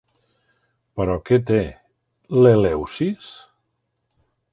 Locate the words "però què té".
0.99-1.59